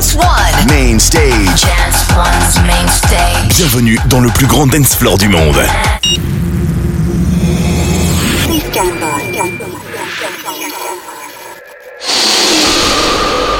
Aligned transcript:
Dance 0.00 0.14
One. 0.14 0.66
Main 0.66 0.98
stage. 0.98 1.60
Dance 1.60 2.08
One's 2.16 2.56
main 2.66 2.88
stage. 2.88 3.54
Bienvenue 3.58 3.98
dans 4.06 4.20
le 4.20 4.30
plus 4.30 4.46
grand 4.46 4.66
dance 4.66 4.94
floor 4.94 5.18
du 5.18 5.28
monde. 5.28 5.58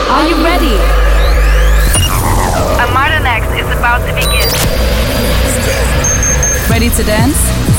Are 0.09 0.27
you 0.27 0.43
ready? 0.43 0.79
A 2.79 2.87
modern 2.95 3.27
X 3.27 3.47
is 3.59 3.69
about 3.77 4.01
to 4.07 4.15
begin. 4.15 4.49
Ready 6.71 6.89
to 6.89 7.03
dance? 7.03 7.70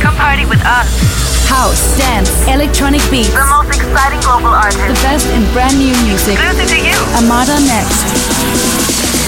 Come 0.00 0.14
party 0.16 0.46
with 0.46 0.62
us. 0.62 0.86
House, 1.48 1.98
dance, 1.98 2.30
electronic 2.46 3.02
beats. 3.10 3.34
The 3.34 3.46
most 3.50 3.74
exciting 3.74 4.20
global 4.20 4.54
artists. 4.54 4.86
The 4.86 4.98
best 5.02 5.26
in 5.34 5.42
brand 5.52 5.78
new 5.78 5.94
music. 6.06 6.38
Exclusive 6.38 6.68
to 6.70 6.78
you. 6.78 6.96
Armada 7.18 7.58
Next. 7.66 8.06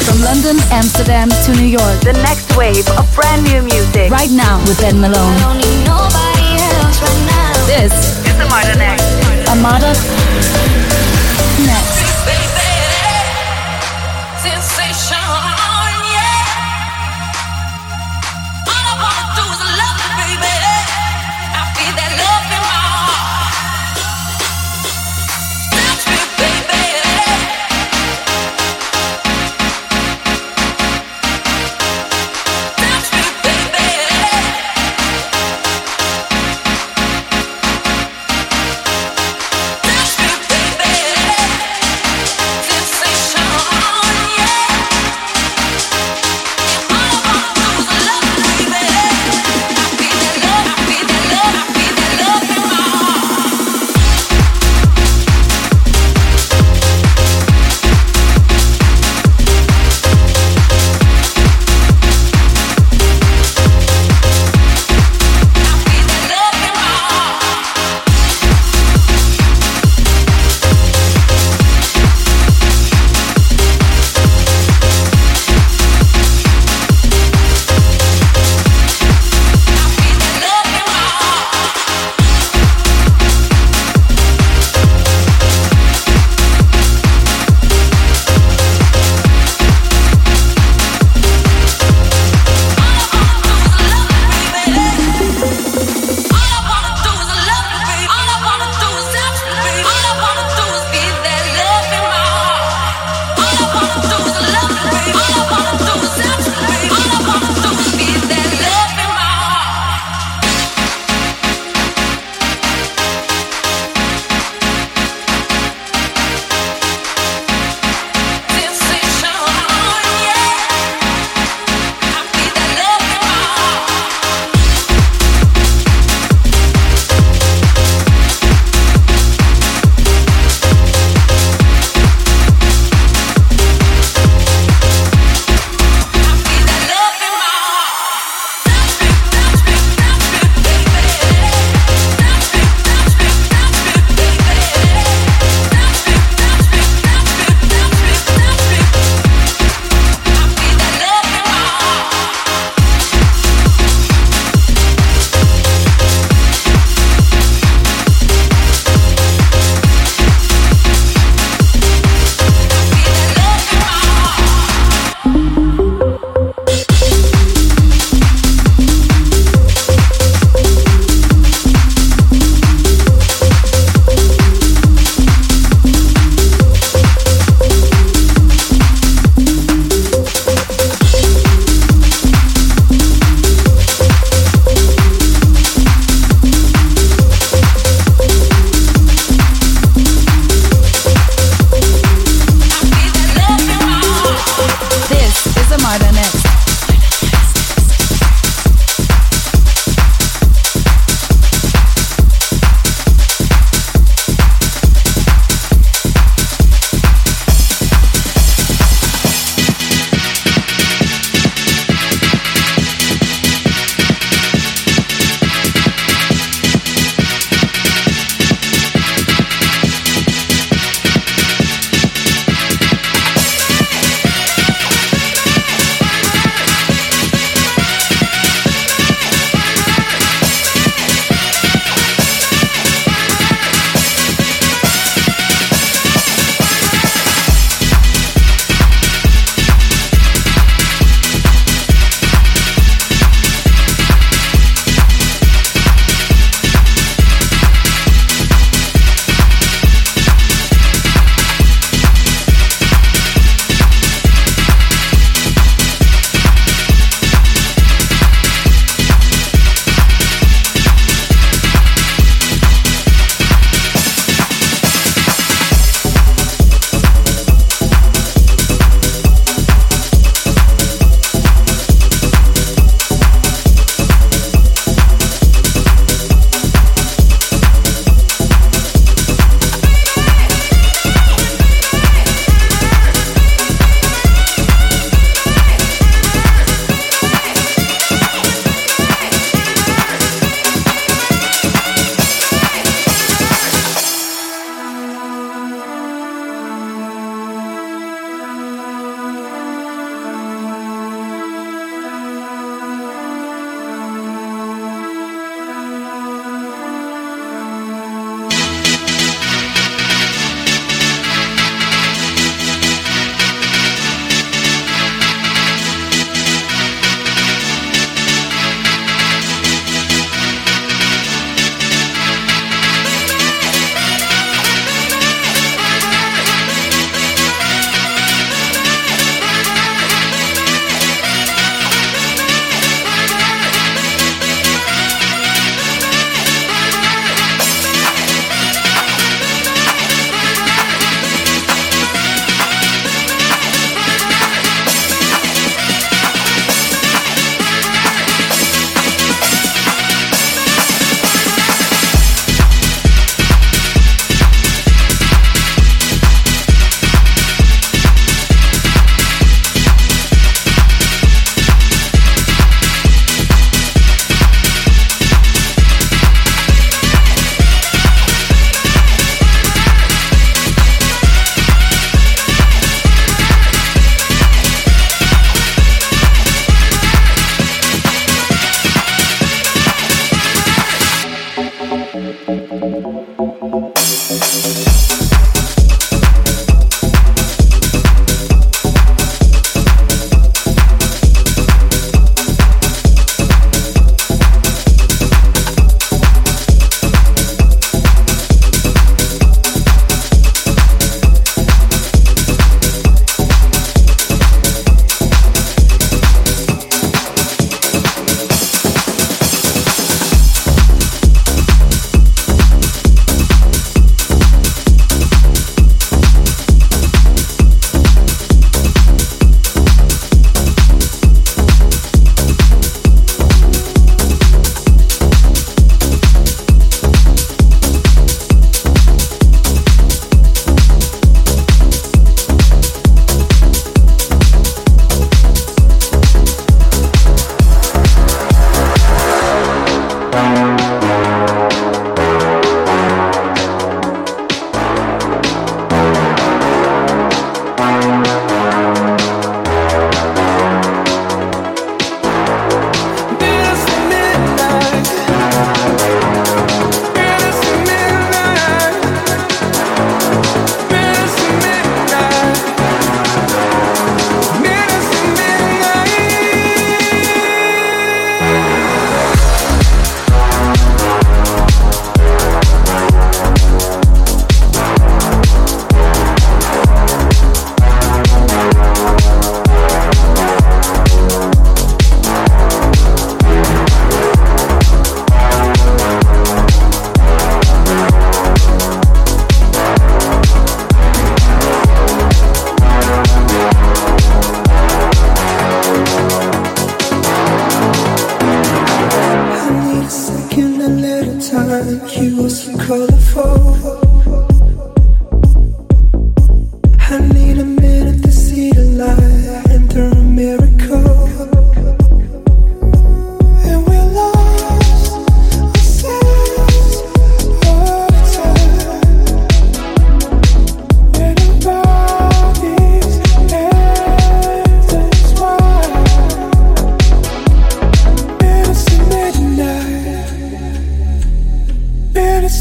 From 0.07 0.23
London, 0.23 0.57
Amsterdam 0.71 1.29
to 1.29 1.51
New 1.59 1.67
York. 1.67 2.01
The 2.07 2.15
next 2.23 2.55
wave 2.57 2.87
of 2.95 3.07
brand 3.15 3.43
new 3.45 3.63
music. 3.63 4.11
Right 4.11 4.31
now 4.31 4.59
with 4.67 4.81
Ben 4.81 5.01
Malone. 5.01 5.35
This 7.67 8.21
It's 8.27 8.39
a 8.39 8.47
modern 8.47 8.81
X. 8.81 9.03
Armada 9.49 10.20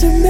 Are 0.02 0.06
you 0.06 0.30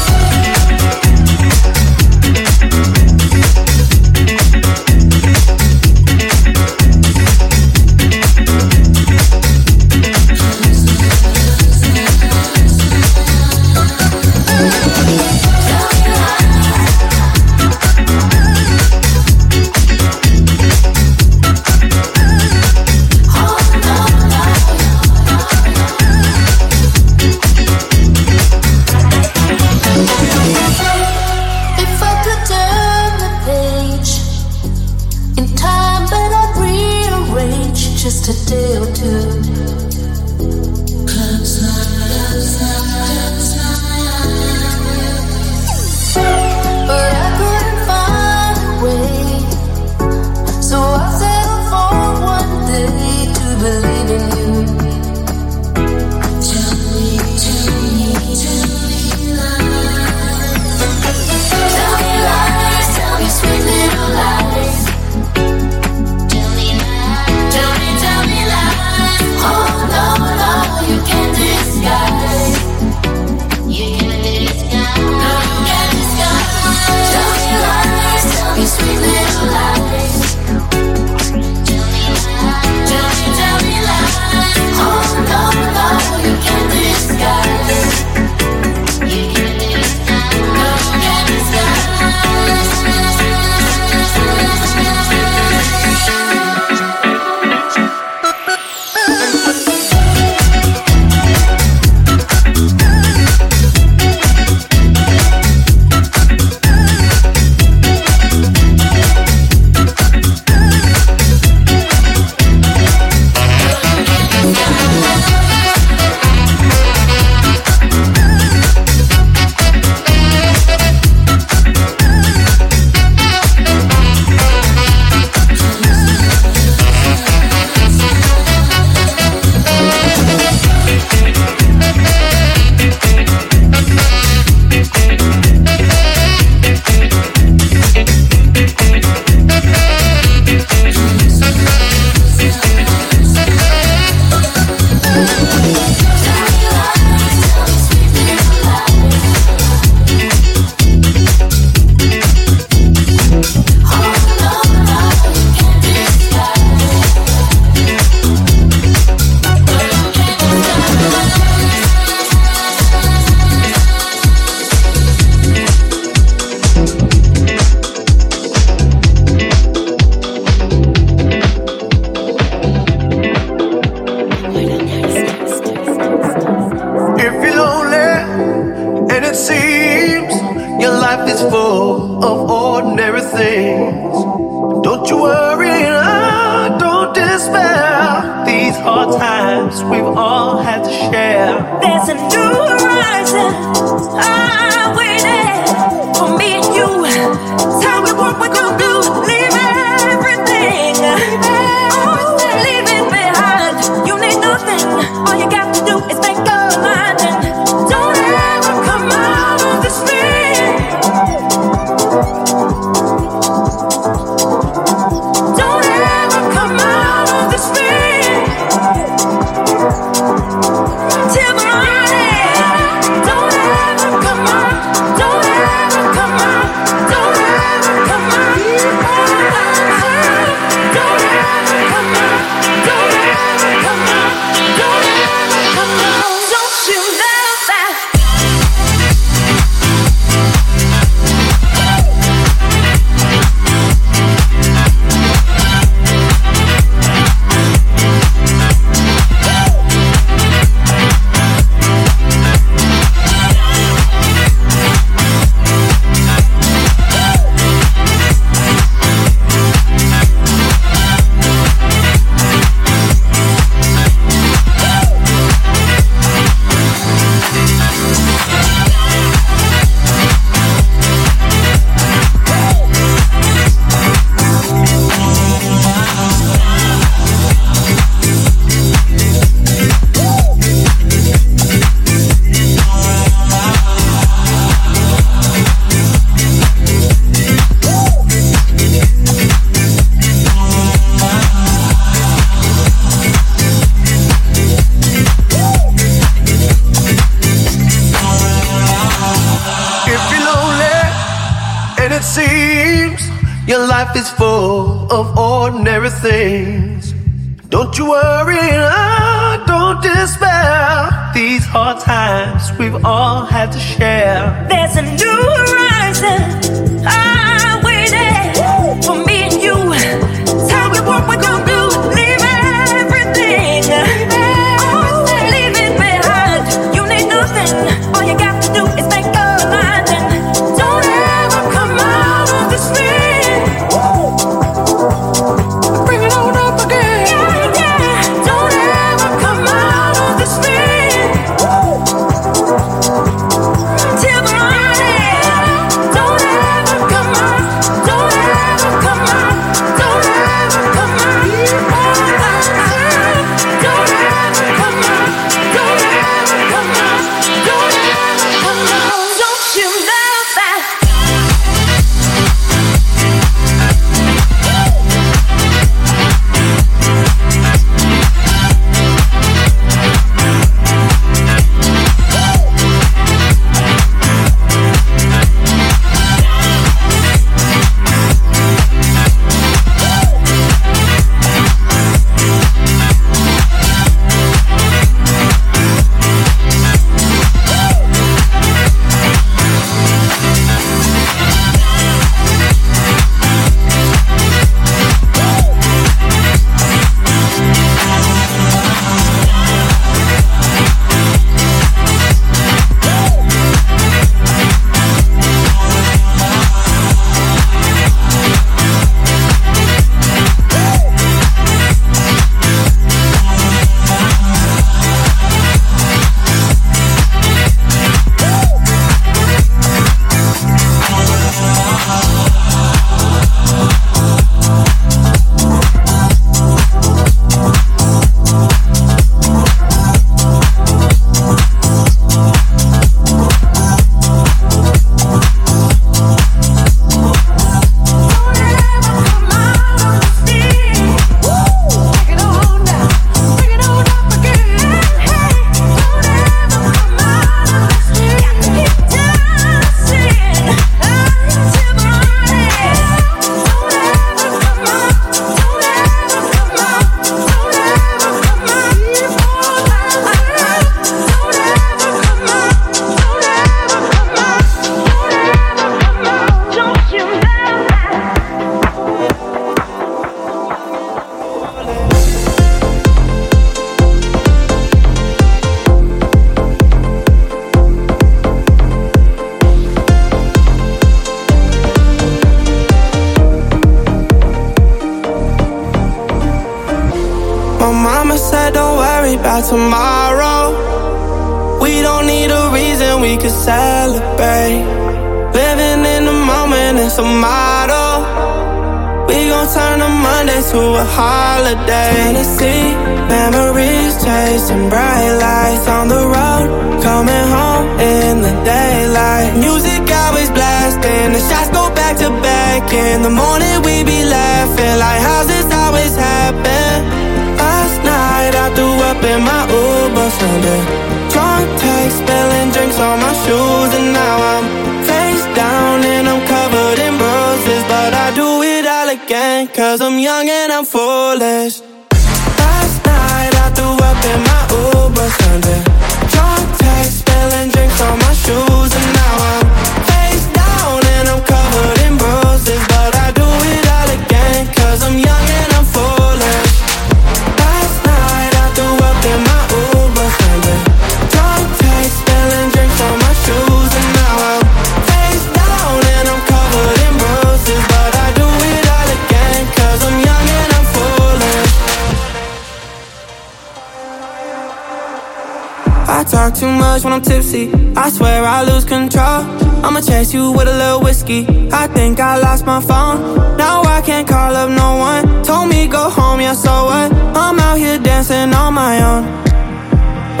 I 566.07 566.23
talk 566.23 566.53
too 566.55 566.71
much 566.71 567.03
when 567.03 567.13
I'm 567.13 567.21
tipsy. 567.21 567.71
I 567.95 568.09
swear 568.09 568.43
I 568.43 568.63
lose 568.63 568.85
control. 568.85 569.41
I'ma 569.85 570.01
chase 570.01 570.33
you 570.33 570.51
with 570.51 570.67
a 570.67 570.77
little 570.77 571.01
whiskey. 571.01 571.47
I 571.71 571.87
think 571.87 572.19
I 572.19 572.37
lost 572.37 572.65
my 572.65 572.81
phone. 572.81 573.57
Now 573.57 573.81
I 573.83 574.01
can't 574.01 574.27
call 574.27 574.55
up 574.55 574.69
no 574.69 574.89
one. 574.97 575.43
Told 575.43 575.69
me 575.69 575.87
go 575.87 576.09
home, 576.09 576.39
yeah, 576.41 576.53
so 576.53 576.71
what? 576.85 577.11
I'm 577.35 577.59
out 577.59 577.77
here 577.77 577.97
dancing 577.99 578.53
on 578.53 578.73
my 578.73 578.95
own. 579.01 579.23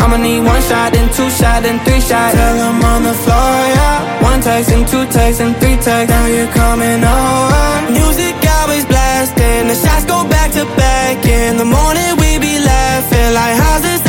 I'ma 0.01 0.17
need 0.17 0.43
one 0.43 0.61
shot, 0.63 0.93
then 0.93 1.07
two 1.13 1.29
shot, 1.29 1.63
then 1.63 1.79
three 1.85 2.01
shot. 2.01 2.33
Tell 2.33 2.55
him 2.55 2.83
on 2.83 3.03
the 3.03 3.13
floor, 3.13 3.53
yeah. 3.77 4.23
One 4.23 4.41
text, 4.41 4.71
and 4.71 4.87
two 4.87 5.05
texts, 5.05 5.41
and 5.41 5.55
three 5.57 5.77
texts. 5.77 6.09
Now 6.09 6.25
you're 6.25 6.51
coming 6.51 7.01
over. 7.03 7.91
Music 7.91 8.35
always 8.59 8.85
blasting. 8.85 9.67
The 9.69 9.75
shots 9.75 10.05
go 10.05 10.27
back 10.27 10.51
to 10.53 10.65
back. 10.75 11.25
In 11.25 11.57
the 11.57 11.65
morning, 11.65 12.11
we 12.21 12.39
be 12.39 12.59
laughing 12.59 13.33
like 13.33 13.55
how's 13.61 13.81
this? 13.83 14.00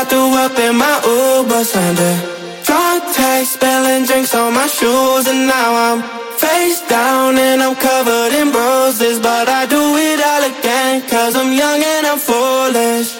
I 0.00 0.04
threw 0.06 0.32
up 0.32 0.58
in 0.58 0.76
my 0.76 0.96
Uber 1.04 1.62
Sunday. 1.62 2.16
Drunk 2.64 3.04
text, 3.12 3.52
spilling 3.52 4.06
drinks 4.06 4.34
on 4.34 4.54
my 4.54 4.66
shoes, 4.66 5.26
and 5.28 5.46
now 5.46 5.70
I'm 5.76 6.00
face 6.38 6.80
down 6.88 7.36
and 7.36 7.60
I'm 7.60 7.76
covered 7.76 8.32
in 8.32 8.50
bruises. 8.50 9.20
But 9.20 9.46
I 9.50 9.66
do 9.66 9.82
it 10.08 10.18
all 10.24 10.44
again, 10.52 11.02
cause 11.06 11.36
I'm 11.36 11.52
young 11.52 11.82
and 11.84 12.06
I'm 12.06 12.18
foolish. 12.18 13.19